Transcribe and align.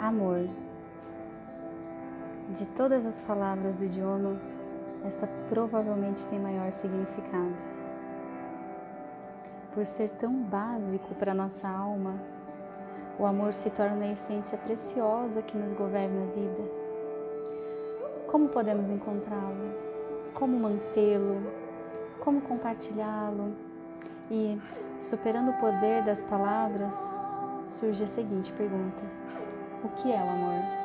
Amor. 0.00 0.48
De 2.48 2.66
todas 2.68 3.04
as 3.04 3.18
palavras 3.18 3.76
do 3.76 3.84
idioma, 3.84 4.40
esta 5.04 5.28
provavelmente 5.50 6.26
tem 6.26 6.40
maior 6.40 6.72
significado. 6.72 7.62
Por 9.74 9.84
ser 9.84 10.08
tão 10.08 10.32
básico 10.42 11.14
para 11.16 11.34
nossa 11.34 11.68
alma, 11.68 12.14
o 13.18 13.26
amor 13.26 13.52
se 13.52 13.68
torna 13.68 14.06
a 14.06 14.12
essência 14.12 14.56
preciosa 14.56 15.42
que 15.42 15.54
nos 15.54 15.74
governa 15.74 16.22
a 16.22 16.34
vida. 16.34 16.62
Como 18.26 18.48
podemos 18.48 18.88
encontrá-lo? 18.88 19.74
Como 20.32 20.58
mantê-lo? 20.58 21.42
Como 22.20 22.40
compartilhá-lo? 22.40 23.54
E, 24.30 24.58
superando 24.98 25.50
o 25.50 25.58
poder 25.60 26.02
das 26.04 26.22
palavras, 26.22 27.22
surge 27.66 28.04
a 28.04 28.06
seguinte 28.06 28.50
pergunta: 28.54 29.02
O 29.82 29.88
que 29.88 30.12
é 30.12 30.22
o 30.22 30.28
amor? 30.28 30.80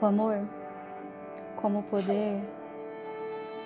O 0.00 0.06
amor, 0.06 0.48
como 1.56 1.82
poder, 1.82 2.42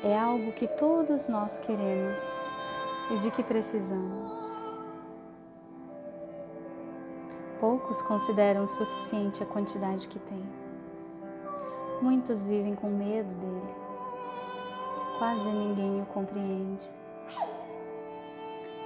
é 0.03 0.19
algo 0.19 0.53
que 0.53 0.67
todos 0.67 1.29
nós 1.29 1.59
queremos 1.59 2.37
e 3.13 3.19
de 3.19 3.31
que 3.31 3.45
precisamos. 3.45 4.59
Poucos 7.61 8.03
consideram 8.03 8.67
suficiente 8.67 9.45
a 9.45 9.47
quantidade 9.47 10.09
que 10.09 10.19
tem. 10.19 10.43
Muitos 12.01 12.49
vivem 12.49 12.75
com 12.75 12.91
medo 12.91 13.33
dele. 13.37 13.75
Quase 15.19 15.49
ninguém 15.51 16.03
o 16.03 16.07
compreende. 16.07 16.91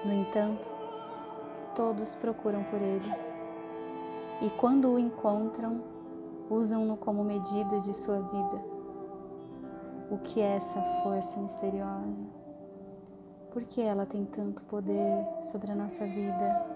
No 0.04 0.12
entanto, 0.12 0.75
todos 1.76 2.14
procuram 2.14 2.64
por 2.64 2.80
ele. 2.80 3.14
E 4.40 4.50
quando 4.58 4.90
o 4.90 4.98
encontram, 4.98 5.84
usam-no 6.48 6.96
como 6.96 7.22
medida 7.22 7.78
de 7.80 7.94
sua 7.94 8.18
vida. 8.18 8.64
O 10.10 10.18
que 10.18 10.40
é 10.40 10.56
essa 10.56 10.80
força 11.02 11.38
misteriosa? 11.38 12.26
Por 13.52 13.62
que 13.64 13.82
ela 13.82 14.06
tem 14.06 14.24
tanto 14.24 14.62
poder 14.64 15.26
sobre 15.40 15.70
a 15.70 15.74
nossa 15.74 16.06
vida? 16.06 16.66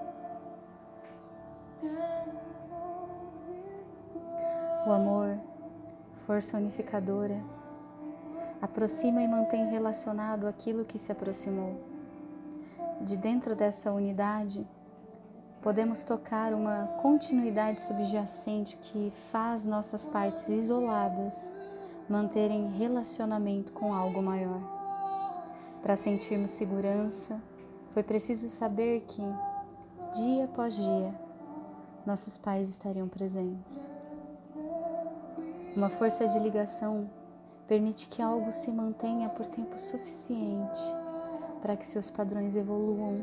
O 4.86 4.92
amor, 4.92 5.38
força 6.26 6.56
unificadora, 6.56 7.42
aproxima 8.60 9.22
e 9.22 9.28
mantém 9.28 9.66
relacionado 9.70 10.46
aquilo 10.46 10.84
que 10.84 10.98
se 10.98 11.12
aproximou. 11.12 11.80
De 13.00 13.16
dentro 13.16 13.54
dessa 13.54 13.92
unidade, 13.92 14.66
podemos 15.62 16.02
tocar 16.02 16.54
uma 16.54 16.86
continuidade 17.02 17.82
subjacente 17.82 18.76
que 18.78 19.12
faz 19.30 19.66
nossas 19.66 20.06
partes 20.06 20.48
isoladas 20.48 21.52
manterem 22.08 22.70
relacionamento 22.72 23.72
com 23.72 23.92
algo 23.92 24.22
maior. 24.22 24.60
Para 25.82 25.96
sentirmos 25.96 26.50
segurança, 26.50 27.40
foi 27.90 28.02
preciso 28.02 28.48
saber 28.48 29.02
que, 29.02 29.22
dia 30.14 30.44
após 30.44 30.74
dia, 30.74 31.14
nossos 32.06 32.36
pais 32.38 32.68
estariam 32.68 33.08
presentes. 33.08 33.86
Uma 35.76 35.88
força 35.88 36.26
de 36.26 36.38
ligação 36.38 37.08
permite 37.68 38.08
que 38.08 38.20
algo 38.20 38.52
se 38.52 38.72
mantenha 38.72 39.28
por 39.28 39.46
tempo 39.46 39.78
suficiente 39.78 40.80
para 41.62 41.76
que 41.76 41.86
seus 41.86 42.10
padrões 42.10 42.56
evoluam 42.56 43.22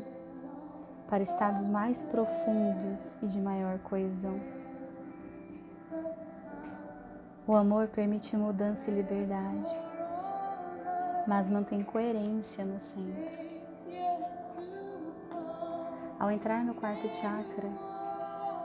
para 1.08 1.22
estados 1.22 1.66
mais 1.66 2.02
profundos 2.02 3.18
e 3.22 3.26
de 3.26 3.40
maior 3.40 3.78
coesão. 3.78 4.38
O 7.46 7.54
amor 7.54 7.88
permite 7.88 8.36
mudança 8.36 8.90
e 8.90 8.94
liberdade, 8.94 9.74
mas 11.26 11.48
mantém 11.48 11.82
coerência 11.82 12.62
no 12.64 12.78
centro. 12.78 13.34
Ao 16.20 16.30
entrar 16.30 16.62
no 16.62 16.74
quarto 16.74 17.06
chakra, 17.16 17.70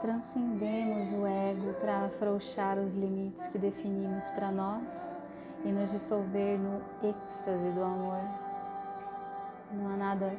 transcendemos 0.01 1.13
o 1.13 1.25
ego 1.25 1.73
para 1.79 2.05
afrouxar 2.05 2.77
os 2.77 2.93
limites 2.93 3.47
que 3.47 3.57
definimos 3.57 4.29
para 4.31 4.51
nós 4.51 5.13
e 5.63 5.71
nos 5.71 5.91
dissolver 5.91 6.59
no 6.59 6.81
êxtase 7.07 7.69
do 7.71 7.83
amor. 7.83 8.19
Não 9.71 9.93
há 9.93 9.95
nada, 9.95 10.35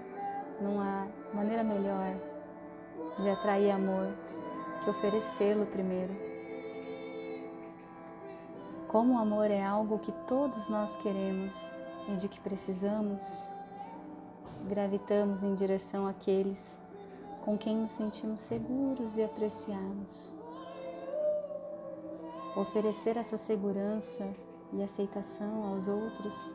não 0.60 0.80
há 0.80 1.06
maneira 1.32 1.62
melhor 1.62 2.14
de 3.18 3.28
atrair 3.30 3.70
amor 3.70 4.12
que 4.82 4.90
oferecê-lo 4.90 5.66
primeiro. 5.66 6.14
Como 8.88 9.14
o 9.14 9.18
amor 9.18 9.50
é 9.50 9.62
algo 9.62 9.98
que 9.98 10.12
todos 10.26 10.68
nós 10.68 10.96
queremos 10.96 11.74
e 12.08 12.16
de 12.16 12.28
que 12.28 12.38
precisamos, 12.40 13.48
gravitamos 14.68 15.42
em 15.42 15.54
direção 15.54 16.06
àqueles 16.06 16.78
com 17.44 17.58
quem 17.58 17.76
nos 17.76 17.90
sentimos 17.90 18.40
seguros 18.40 19.16
e 19.16 19.22
apreciados. 19.22 20.32
Oferecer 22.56 23.16
essa 23.16 23.36
segurança 23.36 24.32
e 24.72 24.82
aceitação 24.82 25.64
aos 25.64 25.88
outros 25.88 26.50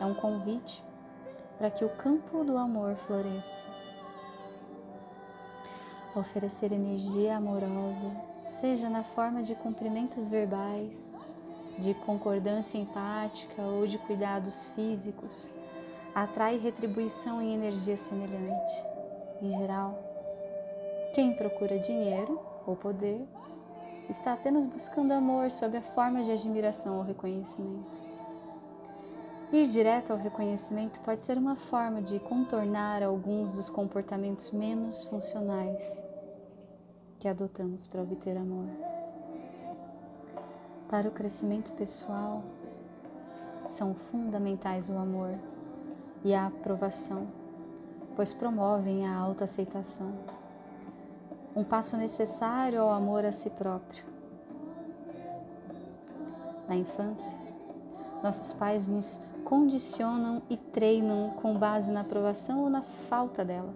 é 0.00 0.04
um 0.04 0.14
convite 0.14 0.84
para 1.60 1.70
que 1.70 1.84
o 1.84 1.90
campo 1.90 2.42
do 2.42 2.56
amor 2.56 2.96
floresça. 2.96 3.66
Oferecer 6.16 6.72
energia 6.72 7.36
amorosa, 7.36 8.10
seja 8.58 8.88
na 8.88 9.04
forma 9.04 9.42
de 9.42 9.54
cumprimentos 9.54 10.26
verbais, 10.30 11.14
de 11.78 11.92
concordância 11.92 12.78
empática 12.78 13.60
ou 13.60 13.86
de 13.86 13.98
cuidados 13.98 14.64
físicos, 14.74 15.50
atrai 16.14 16.56
retribuição 16.56 17.42
em 17.42 17.52
energia 17.52 17.98
semelhante. 17.98 18.86
Em 19.42 19.52
geral, 19.58 19.98
quem 21.14 21.34
procura 21.34 21.78
dinheiro 21.78 22.40
ou 22.66 22.74
poder 22.74 23.28
está 24.08 24.32
apenas 24.32 24.64
buscando 24.64 25.12
amor 25.12 25.50
sob 25.50 25.76
a 25.76 25.82
forma 25.82 26.24
de 26.24 26.32
admiração 26.32 26.96
ou 26.96 27.04
reconhecimento. 27.04 28.09
Ir 29.52 29.66
direto 29.66 30.12
ao 30.12 30.18
reconhecimento 30.18 31.00
pode 31.00 31.24
ser 31.24 31.36
uma 31.36 31.56
forma 31.56 32.00
de 32.00 32.20
contornar 32.20 33.02
alguns 33.02 33.50
dos 33.50 33.68
comportamentos 33.68 34.52
menos 34.52 35.04
funcionais 35.04 36.00
que 37.18 37.26
adotamos 37.26 37.84
para 37.86 38.00
obter 38.00 38.36
amor. 38.36 38.66
Para 40.88 41.08
o 41.08 41.10
crescimento 41.10 41.72
pessoal, 41.72 42.44
são 43.66 43.92
fundamentais 43.94 44.88
o 44.88 44.96
amor 44.96 45.32
e 46.24 46.32
a 46.32 46.46
aprovação, 46.46 47.26
pois 48.14 48.32
promovem 48.32 49.06
a 49.06 49.16
autoaceitação 49.16 50.12
um 51.54 51.64
passo 51.64 51.96
necessário 51.96 52.80
ao 52.80 52.90
amor 52.90 53.24
a 53.24 53.32
si 53.32 53.50
próprio. 53.50 54.04
Na 56.68 56.76
infância, 56.76 57.36
nossos 58.22 58.52
pais 58.52 58.86
nos 58.86 59.20
condicionam 59.50 60.40
e 60.48 60.56
treinam 60.56 61.30
com 61.30 61.58
base 61.58 61.92
na 61.92 62.00
aprovação 62.00 62.62
ou 62.62 62.70
na 62.70 62.80
falta 62.80 63.44
dela. 63.44 63.74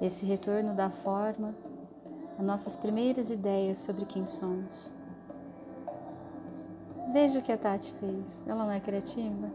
Esse 0.00 0.24
retorno 0.24 0.74
dá 0.74 0.88
forma 0.88 1.54
a 2.38 2.42
nossas 2.42 2.74
primeiras 2.74 3.30
ideias 3.30 3.78
sobre 3.78 4.06
quem 4.06 4.24
somos. 4.24 4.90
Veja 7.12 7.38
o 7.38 7.42
que 7.42 7.52
a 7.52 7.58
Tati 7.58 7.92
fez. 8.00 8.42
Ela 8.46 8.64
não 8.64 8.70
é 8.70 8.80
criativa? 8.80 9.50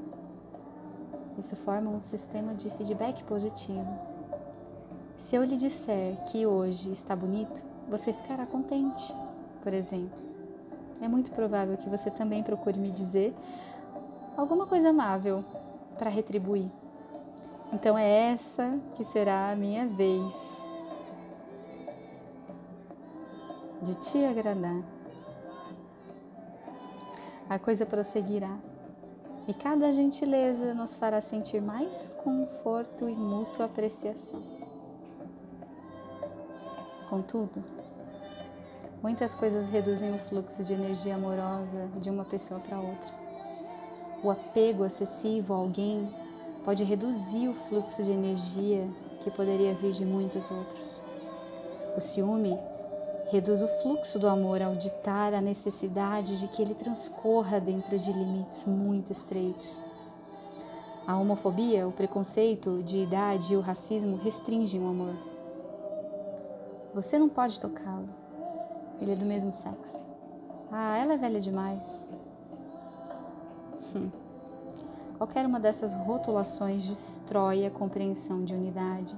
Isso 1.40 1.56
forma 1.56 1.90
um 1.90 2.00
sistema 2.00 2.54
de 2.54 2.70
feedback 2.70 3.24
positivo 3.24 4.18
se 5.18 5.36
eu 5.36 5.44
lhe 5.44 5.58
disser 5.58 6.16
que 6.26 6.46
hoje 6.46 6.92
está 6.92 7.16
bonito, 7.16 7.64
você 7.90 8.14
ficará 8.14 8.46
contente, 8.46 9.14
por 9.64 9.74
exemplo. 9.74 10.16
É 11.02 11.08
muito 11.08 11.32
provável 11.32 11.76
que 11.76 11.90
você 11.90 12.12
também 12.12 12.44
procure 12.44 12.80
me 12.80 12.92
dizer 12.92 13.34
alguma 14.38 14.68
coisa 14.68 14.90
amável 14.90 15.44
para 15.98 16.12
retribuir. 16.12 16.70
Então 17.74 17.98
é 17.98 18.32
essa 18.32 18.80
que 18.96 19.04
será 19.04 19.50
a 19.50 19.56
minha 19.56 19.88
vez 19.88 20.64
de 23.82 23.96
te 23.96 24.24
agradar. 24.24 24.84
A 27.50 27.58
coisa 27.58 27.86
prosseguirá 27.86 28.58
e 29.48 29.54
cada 29.54 29.92
gentileza 29.92 30.74
nos 30.74 30.96
fará 30.96 31.20
sentir 31.20 31.62
mais 31.62 32.10
conforto 32.24 33.10
e 33.10 33.16
mútua 33.16 33.66
apreciação. 33.66 34.44
Contudo, 37.10 37.64
muitas 39.02 39.34
coisas 39.34 39.70
reduzem 39.70 40.14
o 40.14 40.20
fluxo 40.20 40.64
de 40.64 40.74
energia 40.74 41.16
amorosa 41.16 41.88
de 41.96 42.10
uma 42.10 42.26
pessoa 42.26 42.60
para 42.60 42.78
outra. 42.78 43.27
O 44.28 44.30
apego 44.30 44.84
excessivo 44.84 45.54
a 45.54 45.58
alguém 45.58 46.14
pode 46.66 46.84
reduzir 46.84 47.48
o 47.48 47.54
fluxo 47.54 48.04
de 48.04 48.12
energia 48.12 48.86
que 49.22 49.32
poderia 49.32 49.74
vir 49.74 49.94
de 49.94 50.04
muitos 50.04 50.52
outros. 50.52 51.02
O 51.96 52.02
ciúme 52.02 52.60
reduz 53.32 53.62
o 53.62 53.68
fluxo 53.82 54.20
do 54.20 54.28
amor 54.28 54.62
ao 54.62 54.76
ditar 54.76 55.34
a 55.34 55.40
necessidade 55.40 56.42
de 56.42 56.50
que 56.50 56.62
ele 56.62 56.76
transcorra 56.76 57.58
dentro 57.58 57.98
de 57.98 58.12
limites 58.12 58.66
muito 58.66 59.14
estreitos. 59.14 59.80
A 61.08 61.18
homofobia, 61.18 61.88
o 61.88 61.94
preconceito 61.94 62.84
de 62.84 62.98
idade 62.98 63.54
e 63.54 63.56
o 63.56 63.62
racismo 63.62 64.18
restringem 64.18 64.84
o 64.84 64.90
amor. 64.90 65.16
Você 66.94 67.18
não 67.18 67.30
pode 67.30 67.62
tocá-lo. 67.62 68.10
Ele 69.00 69.14
é 69.14 69.16
do 69.16 69.26
mesmo 69.26 69.54
sexo. 69.54 70.06
Ah, 70.70 70.98
ela 70.98 71.14
é 71.14 71.18
velha 71.18 71.40
demais. 71.40 72.06
Qualquer 75.18 75.46
uma 75.46 75.60
dessas 75.60 75.94
rotulações 75.94 76.88
destrói 76.88 77.66
a 77.66 77.72
compreensão 77.72 78.44
de 78.44 78.54
unidade 78.54 79.18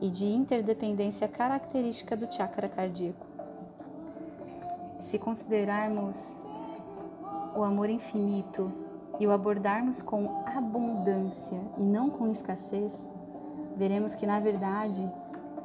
e 0.00 0.10
de 0.10 0.26
interdependência 0.26 1.28
característica 1.28 2.16
do 2.16 2.32
chakra 2.32 2.68
cardíaco. 2.68 3.26
Se 5.02 5.18
considerarmos 5.18 6.36
o 7.54 7.62
amor 7.62 7.90
infinito 7.90 8.72
e 9.18 9.26
o 9.26 9.32
abordarmos 9.32 10.00
com 10.00 10.42
abundância 10.46 11.60
e 11.76 11.82
não 11.82 12.08
com 12.08 12.28
escassez, 12.28 13.08
veremos 13.76 14.14
que 14.14 14.26
na 14.26 14.40
verdade 14.40 15.10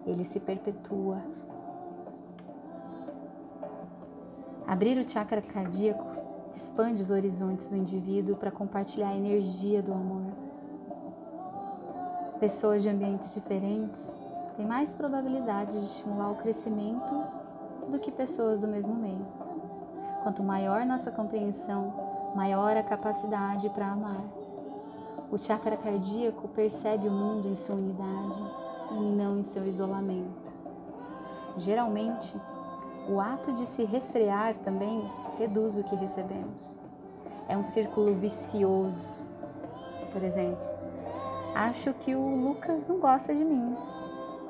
ele 0.06 0.26
se 0.26 0.40
perpetua. 0.40 1.22
Abrir 4.66 4.98
o 4.98 5.08
chakra 5.08 5.42
cardíaco 5.42 6.13
expande 6.54 7.02
os 7.02 7.10
horizontes 7.10 7.68
do 7.68 7.76
indivíduo 7.76 8.36
para 8.36 8.52
compartilhar 8.52 9.10
a 9.10 9.16
energia 9.16 9.82
do 9.82 9.92
amor. 9.92 10.32
Pessoas 12.40 12.84
de 12.84 12.90
ambientes 12.90 13.34
diferentes 13.34 14.16
têm 14.56 14.66
mais 14.66 14.94
probabilidade 14.94 15.72
de 15.72 15.86
estimular 15.86 16.32
o 16.32 16.36
crescimento 16.36 17.14
do 17.90 17.98
que 18.00 18.12
pessoas 18.12 18.60
do 18.60 18.68
mesmo 18.68 18.94
meio. 18.94 19.26
Quanto 20.22 20.44
maior 20.44 20.86
nossa 20.86 21.12
compreensão, 21.12 21.94
maior 22.36 22.78
a 22.78 22.84
capacidade 22.84 23.70
para 23.70 23.92
amar. 23.92 24.24
O 25.32 25.38
chakra 25.38 25.76
cardíaco 25.76 26.48
percebe 26.50 27.08
o 27.08 27.12
mundo 27.12 27.48
em 27.48 27.56
sua 27.56 27.76
unidade 27.76 28.44
e 28.92 29.00
não 29.00 29.40
em 29.40 29.44
seu 29.44 29.66
isolamento. 29.66 30.54
Geralmente, 31.58 32.40
o 33.10 33.20
ato 33.20 33.52
de 33.54 33.66
se 33.66 33.84
refrear 33.84 34.56
também 34.58 35.04
reduz 35.38 35.78
o 35.78 35.84
que 35.84 35.96
recebemos. 35.96 36.76
É 37.48 37.58
um 37.58 37.64
círculo 37.64 38.14
vicioso. 38.16 39.20
Por 40.12 40.24
exemplo, 40.24 40.68
acho 41.56 41.94
que 41.96 42.16
o 42.16 42.36
Lucas 42.36 42.88
não 42.88 43.00
gosta 43.00 43.34
de 43.34 43.44
mim. 43.44 43.76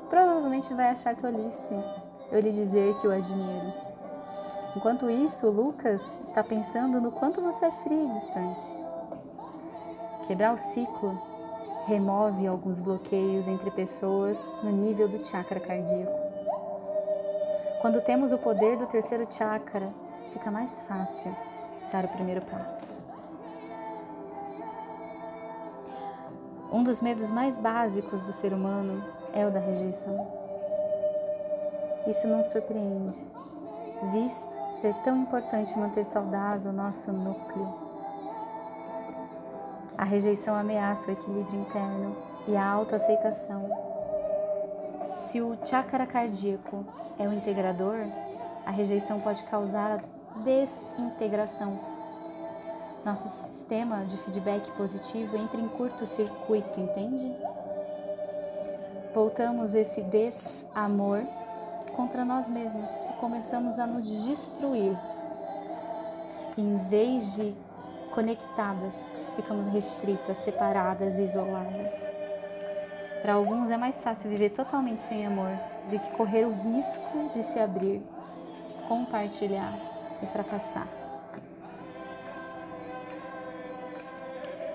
Provavelmente 0.08 0.72
vai 0.74 0.90
achar 0.90 1.16
tolice 1.16 1.74
eu 2.30 2.40
lhe 2.40 2.50
dizer 2.50 2.94
que 2.96 3.06
o 3.06 3.12
admiro. 3.12 3.72
Enquanto 4.76 5.08
isso, 5.08 5.46
o 5.46 5.50
Lucas 5.50 6.18
está 6.24 6.42
pensando 6.42 7.00
no 7.00 7.12
quanto 7.12 7.40
você 7.40 7.66
é 7.66 7.70
frio 7.70 8.06
e 8.06 8.10
distante. 8.10 8.74
Quebrar 10.26 10.52
o 10.52 10.58
ciclo 10.58 11.16
remove 11.86 12.46
alguns 12.46 12.80
bloqueios 12.80 13.46
entre 13.46 13.70
pessoas 13.70 14.56
no 14.62 14.70
nível 14.70 15.08
do 15.08 15.24
chakra 15.24 15.60
cardíaco. 15.60 16.24
Quando 17.80 18.00
temos 18.00 18.32
o 18.32 18.38
poder 18.38 18.76
do 18.76 18.86
terceiro 18.86 19.26
chakra, 19.30 19.92
fica 20.34 20.50
mais 20.50 20.82
fácil 20.82 21.34
dar 21.90 22.04
o 22.04 22.08
primeiro 22.08 22.42
passo. 22.42 22.92
Um 26.70 26.84
dos 26.84 27.00
medos 27.00 27.30
mais 27.30 27.56
básicos 27.56 28.22
do 28.22 28.32
ser 28.32 28.52
humano 28.52 29.02
é 29.32 29.46
o 29.46 29.50
da 29.50 29.60
rejeição. 29.60 30.28
Isso 32.06 32.28
não 32.28 32.44
surpreende, 32.44 33.16
visto 34.12 34.54
ser 34.72 34.92
tão 35.02 35.16
importante 35.16 35.78
manter 35.78 36.04
saudável 36.04 36.70
o 36.70 36.74
nosso 36.74 37.10
núcleo 37.10 37.84
a 39.96 40.02
rejeição 40.02 40.56
ameaça 40.56 41.08
o 41.08 41.12
equilíbrio 41.12 41.60
interno 41.60 42.16
e 42.48 42.56
a 42.56 42.66
autoaceitação. 42.66 43.70
Se 45.08 45.40
o 45.40 45.56
chakra 45.64 46.04
cardíaco 46.04 46.84
é 47.18 47.28
o 47.28 47.32
integrador, 47.32 47.96
a 48.66 48.70
rejeição 48.70 49.20
pode 49.20 49.44
causar 49.44 50.02
desintegração. 50.42 51.78
Nosso 53.04 53.28
sistema 53.28 54.04
de 54.06 54.16
feedback 54.18 54.70
positivo 54.72 55.36
entra 55.36 55.60
em 55.60 55.68
curto-circuito, 55.68 56.80
entende? 56.80 57.36
Voltamos 59.14 59.74
esse 59.74 60.00
desamor 60.02 61.22
contra 61.94 62.24
nós 62.24 62.48
mesmos 62.48 62.90
e 63.02 63.12
começamos 63.20 63.78
a 63.78 63.86
nos 63.86 64.24
destruir. 64.24 64.98
Em 66.56 66.76
vez 66.88 67.36
de 67.36 67.54
conectadas, 68.12 69.12
ficamos 69.36 69.66
restritas, 69.66 70.38
separadas, 70.38 71.18
isoladas. 71.18 72.08
Para 73.20 73.34
alguns 73.34 73.70
é 73.70 73.76
mais 73.76 74.02
fácil 74.02 74.30
viver 74.30 74.50
totalmente 74.50 75.02
sem 75.02 75.26
amor 75.26 75.50
do 75.90 75.98
que 75.98 76.10
correr 76.12 76.44
o 76.44 76.52
risco 76.52 77.30
de 77.32 77.42
se 77.42 77.58
abrir, 77.58 78.02
compartilhar 78.88 79.93
e 80.24 80.26
fracassar. 80.26 80.88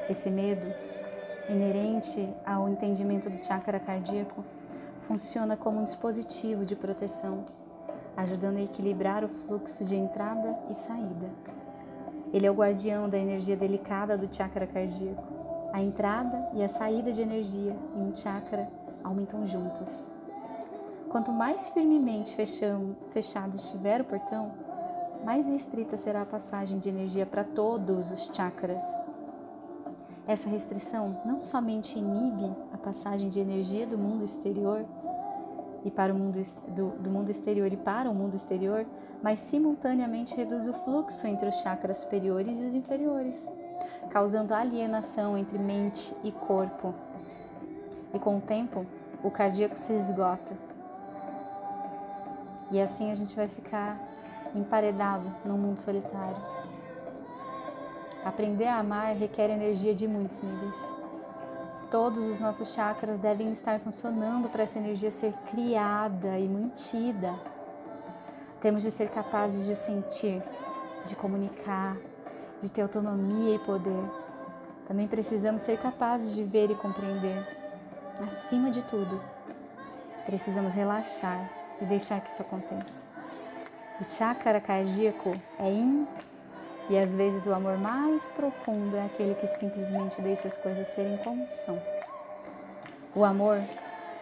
Esse 0.09 0.31
medo, 0.31 0.71
inerente 1.49 2.33
ao 2.45 2.69
entendimento 2.69 3.29
do 3.29 3.43
chakra 3.45 3.79
cardíaco, 3.79 4.43
funciona 5.01 5.57
como 5.57 5.79
um 5.79 5.83
dispositivo 5.83 6.65
de 6.65 6.75
proteção, 6.75 7.45
ajudando 8.15 8.57
a 8.57 8.61
equilibrar 8.61 9.23
o 9.23 9.27
fluxo 9.27 9.83
de 9.83 9.95
entrada 9.95 10.57
e 10.69 10.73
saída 10.73 11.27
ele 12.31 12.45
é 12.45 12.51
o 12.51 12.53
guardião 12.53 13.09
da 13.09 13.17
energia 13.17 13.57
delicada 13.57 14.15
do 14.15 14.33
chakra 14.33 14.67
cardíaco. 14.67 15.23
A 15.73 15.81
entrada 15.81 16.49
e 16.53 16.63
a 16.63 16.67
saída 16.67 17.11
de 17.11 17.21
energia 17.21 17.75
em 17.95 18.01
um 18.01 18.15
chakra 18.15 18.69
aumentam 19.03 19.47
juntas. 19.47 20.07
Quanto 21.09 21.31
mais 21.31 21.69
firmemente 21.69 22.35
fechado 22.35 23.55
estiver 23.55 24.01
o 24.01 24.05
portão, 24.05 24.51
mais 25.23 25.47
restrita 25.47 25.97
será 25.97 26.21
a 26.21 26.25
passagem 26.25 26.79
de 26.79 26.89
energia 26.89 27.25
para 27.25 27.43
todos 27.43 28.11
os 28.11 28.27
chakras. 28.33 28.83
Essa 30.27 30.49
restrição 30.49 31.21
não 31.25 31.39
somente 31.39 31.97
inibe 31.97 32.55
a 32.71 32.77
passagem 32.77 33.29
de 33.29 33.39
energia 33.39 33.85
do 33.87 33.97
mundo 33.97 34.23
exterior 34.23 34.85
e 35.83 35.89
para 35.89 36.13
o 36.13 36.17
mundo 36.17 36.39
do, 36.67 36.89
do 36.99 37.09
mundo 37.09 37.29
exterior 37.29 37.71
e 37.71 37.77
para 37.77 38.09
o 38.09 38.15
mundo 38.15 38.35
exterior, 38.35 38.85
mas 39.21 39.39
simultaneamente 39.39 40.35
reduz 40.35 40.67
o 40.67 40.73
fluxo 40.73 41.25
entre 41.27 41.49
os 41.49 41.55
chakras 41.55 41.97
superiores 41.97 42.57
e 42.57 42.63
os 42.63 42.73
inferiores, 42.73 43.51
causando 44.09 44.53
alienação 44.53 45.37
entre 45.37 45.57
mente 45.57 46.15
e 46.23 46.31
corpo. 46.31 46.93
E 48.13 48.19
com 48.19 48.37
o 48.37 48.41
tempo, 48.41 48.85
o 49.23 49.29
cardíaco 49.29 49.77
se 49.77 49.93
esgota. 49.93 50.55
E 52.71 52.79
assim 52.79 53.11
a 53.11 53.15
gente 53.15 53.35
vai 53.35 53.47
ficar 53.47 54.08
emparedado 54.55 55.31
no 55.45 55.57
mundo 55.57 55.79
solitário. 55.79 56.37
Aprender 58.23 58.67
a 58.67 58.79
amar 58.79 59.15
requer 59.15 59.49
energia 59.49 59.95
de 59.95 60.07
muitos 60.07 60.41
níveis. 60.41 60.89
Todos 61.89 62.23
os 62.23 62.39
nossos 62.39 62.73
chakras 62.73 63.17
devem 63.17 63.51
estar 63.51 63.79
funcionando 63.79 64.49
para 64.49 64.63
essa 64.63 64.77
energia 64.77 65.09
ser 65.09 65.33
criada 65.49 66.37
e 66.37 66.47
mantida. 66.47 67.33
Temos 68.59 68.83
de 68.83 68.91
ser 68.91 69.09
capazes 69.09 69.65
de 69.65 69.75
sentir, 69.75 70.43
de 71.05 71.15
comunicar, 71.15 71.97
de 72.59 72.69
ter 72.69 72.81
autonomia 72.81 73.55
e 73.55 73.59
poder. 73.59 74.03
Também 74.87 75.07
precisamos 75.07 75.61
ser 75.61 75.79
capazes 75.79 76.35
de 76.35 76.43
ver 76.43 76.69
e 76.69 76.75
compreender. 76.75 77.47
Acima 78.21 78.69
de 78.69 78.83
tudo, 78.83 79.21
precisamos 80.25 80.73
relaxar 80.73 81.49
e 81.81 81.85
deixar 81.85 82.19
que 82.21 82.29
isso 82.29 82.41
aconteça. 82.41 83.18
O 84.01 84.09
chakra 84.09 84.61
cardíaco 84.61 85.35
é 85.59 85.69
in 85.69 86.07
e 86.89 86.97
às 86.97 87.13
vezes 87.13 87.45
o 87.45 87.53
amor 87.53 87.77
mais 87.77 88.29
profundo 88.29 88.95
é 88.95 89.05
aquele 89.05 89.35
que 89.35 89.45
simplesmente 89.45 90.21
deixa 90.21 90.47
as 90.47 90.55
coisas 90.55 90.87
serem 90.87 91.17
como 91.17 91.45
são. 91.45 91.81
O 93.13 93.25
amor 93.25 93.61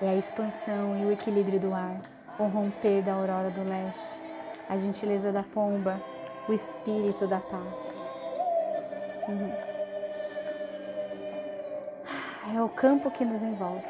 é 0.02 0.10
a 0.10 0.16
expansão 0.16 0.98
e 0.98 1.06
o 1.06 1.12
equilíbrio 1.12 1.60
do 1.60 1.74
ar, 1.74 2.02
o 2.40 2.46
romper 2.46 3.04
da 3.04 3.14
aurora 3.14 3.52
do 3.52 3.64
leste, 3.64 4.24
a 4.68 4.76
gentileza 4.76 5.32
da 5.32 5.44
pomba, 5.44 6.02
o 6.50 6.54
espírito 6.54 7.28
da 7.28 7.40
paz. 7.40 8.32
Uhum. 9.28 9.52
É 12.56 12.62
o 12.62 12.70
campo 12.70 13.12
que 13.12 13.24
nos 13.24 13.44
envolve. 13.44 13.88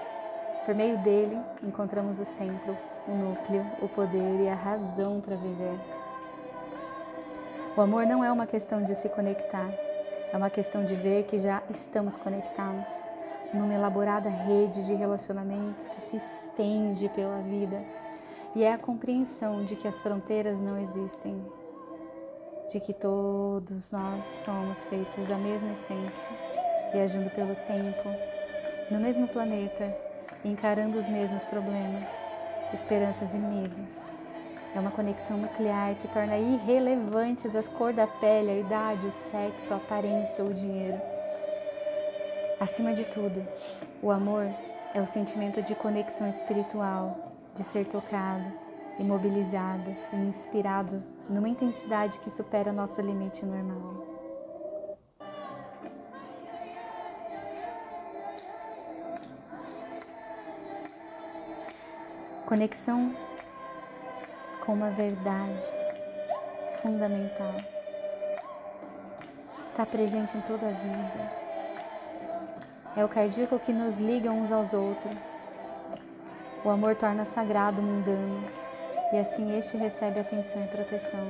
Por 0.66 0.76
meio 0.76 0.98
dele, 0.98 1.40
encontramos 1.64 2.20
o 2.20 2.26
centro, 2.26 2.78
o 3.08 3.16
núcleo, 3.16 3.66
o 3.82 3.88
poder 3.88 4.42
e 4.42 4.50
a 4.50 4.56
razão 4.56 5.22
para 5.22 5.36
viver. 5.36 5.80
O 7.76 7.82
amor 7.82 8.06
não 8.06 8.24
é 8.24 8.32
uma 8.32 8.48
questão 8.48 8.84
de 8.84 8.96
se 8.96 9.08
conectar, 9.10 9.70
é 10.32 10.36
uma 10.36 10.50
questão 10.50 10.84
de 10.84 10.96
ver 10.96 11.24
que 11.24 11.40
já 11.40 11.62
estamos 11.70 12.18
conectados 12.18 13.06
numa 13.54 13.74
elaborada 13.74 14.30
rede 14.30 14.86
de 14.86 14.94
relacionamentos 14.94 15.88
que 15.88 16.02
se 16.02 16.18
estende 16.18 17.08
pela 17.10 17.40
vida 17.42 17.82
e 18.56 18.64
é 18.64 18.74
a 18.74 18.78
compreensão 18.78 19.64
de 19.64 19.76
que 19.76 19.88
as 19.88 20.02
fronteiras 20.02 20.60
não 20.60 20.78
existem, 20.78 21.40
de 22.72 22.80
que 22.80 22.94
todos 22.94 23.92
nós 23.92 24.26
somos 24.26 24.86
feitos 24.88 25.26
da 25.28 25.38
mesma 25.38 25.72
essência, 25.72 26.32
viajando 26.92 27.30
pelo 27.30 27.56
tempo, 27.56 28.10
no 28.90 29.00
mesmo 29.00 29.28
planeta, 29.28 29.96
encarando 30.44 30.98
os 30.98 31.08
mesmos 31.08 31.46
problemas, 31.46 32.24
esperanças 32.74 33.34
e 33.34 33.38
medos. 33.38 34.08
É 34.76 34.80
uma 34.80 34.92
conexão 34.92 35.38
nuclear 35.38 35.96
que 35.96 36.08
torna 36.08 36.38
irrelevantes 36.38 37.56
as 37.56 37.68
cor 37.68 37.94
da 37.94 38.06
pele, 38.06 38.52
a 38.52 38.58
idade, 38.58 39.08
o 39.08 39.12
sexo, 39.12 39.74
a 39.74 39.78
aparência 39.78 40.44
ou 40.44 40.50
o 40.50 40.54
dinheiro. 40.54 41.00
Acima 42.60 42.94
de 42.94 43.06
tudo, 43.06 43.46
o 44.02 44.12
amor 44.12 44.48
é 44.94 45.02
o 45.02 45.08
sentimento 45.08 45.62
de 45.62 45.76
conexão 45.76 46.28
espiritual, 46.28 47.34
de 47.54 47.64
ser 47.64 47.88
tocado, 47.88 48.52
imobilizado 49.00 49.96
e 50.12 50.16
inspirado 50.16 51.04
numa 51.30 51.50
intensidade 51.50 52.20
que 52.20 52.30
supera 52.30 52.74
nosso 52.74 53.02
limite 53.02 53.46
normal. 53.46 54.07
Conexão 62.48 63.14
com 64.66 64.72
uma 64.72 64.90
verdade 64.90 65.66
fundamental. 66.82 67.54
Está 69.70 69.86
presente 69.86 70.38
em 70.38 70.40
toda 70.40 70.66
a 70.66 70.72
vida. 70.72 71.32
É 72.96 73.04
o 73.04 73.10
cardíaco 73.10 73.60
que 73.60 73.74
nos 73.74 74.00
liga 74.00 74.32
uns 74.32 74.54
aos 74.54 74.74
outros. 74.74 75.44
O 76.64 76.70
amor 76.70 76.96
torna 76.96 77.26
sagrado 77.26 77.82
o 77.82 77.84
mundano 77.84 78.50
e 79.12 79.18
assim 79.18 79.58
este 79.58 79.76
recebe 79.76 80.18
atenção 80.18 80.64
e 80.64 80.68
proteção. 80.68 81.28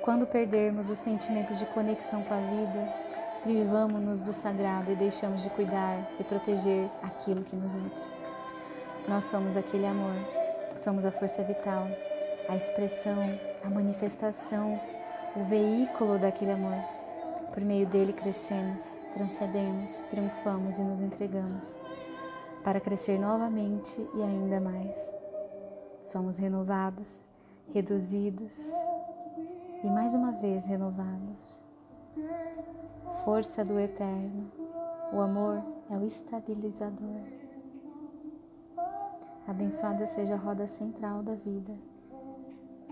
Quando 0.00 0.26
perdermos 0.26 0.88
o 0.88 0.96
sentimento 0.96 1.52
de 1.52 1.66
conexão 1.66 2.22
com 2.22 2.32
a 2.32 2.40
vida, 2.40 2.94
privamos-nos 3.42 4.22
do 4.22 4.32
sagrado 4.32 4.92
e 4.92 4.96
deixamos 4.96 5.42
de 5.42 5.50
cuidar 5.50 6.10
e 6.18 6.24
proteger 6.24 6.88
aquilo 7.02 7.44
que 7.44 7.54
nos 7.54 7.74
nutre. 7.74 8.21
Nós 9.12 9.26
somos 9.26 9.58
aquele 9.58 9.86
amor, 9.86 10.16
somos 10.74 11.04
a 11.04 11.12
força 11.12 11.44
vital, 11.44 11.86
a 12.48 12.56
expressão, 12.56 13.38
a 13.62 13.68
manifestação, 13.68 14.80
o 15.36 15.44
veículo 15.44 16.18
daquele 16.18 16.52
amor. 16.52 16.82
Por 17.52 17.62
meio 17.62 17.86
dele 17.86 18.14
crescemos, 18.14 18.98
transcendemos, 19.12 20.04
triunfamos 20.04 20.78
e 20.78 20.82
nos 20.82 21.02
entregamos 21.02 21.76
para 22.64 22.80
crescer 22.80 23.18
novamente 23.18 24.00
e 24.14 24.22
ainda 24.22 24.58
mais. 24.58 25.14
Somos 26.02 26.38
renovados, 26.38 27.22
reduzidos 27.70 28.72
e 29.84 29.88
mais 29.88 30.14
uma 30.14 30.32
vez 30.32 30.64
renovados. 30.64 31.60
Força 33.26 33.62
do 33.62 33.78
eterno, 33.78 34.50
o 35.12 35.20
amor 35.20 35.62
é 35.90 35.98
o 35.98 36.02
estabilizador. 36.02 37.41
Abençoada 39.46 40.06
seja 40.06 40.34
a 40.34 40.38
roda 40.38 40.68
central 40.68 41.22
da 41.22 41.34
vida 41.34 41.72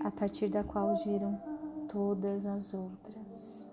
a 0.03 0.11
partir 0.11 0.49
da 0.49 0.65
qual 0.65 0.95
giram 0.97 1.41
todas 1.89 2.45
as 2.45 2.75
outras. 2.75 3.70